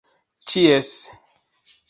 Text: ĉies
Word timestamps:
ĉies 0.51 0.89